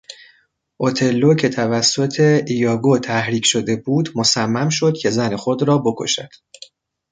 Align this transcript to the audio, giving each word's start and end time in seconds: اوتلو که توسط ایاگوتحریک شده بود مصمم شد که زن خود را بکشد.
اوتلو 0.77 1.35
که 1.35 1.49
توسط 1.49 2.19
ایاگوتحریک 2.47 3.45
شده 3.45 3.75
بود 3.75 4.09
مصمم 4.15 4.69
شد 4.69 4.93
که 5.01 5.09
زن 5.09 5.35
خود 5.35 5.63
را 5.63 5.77
بکشد. 5.77 6.29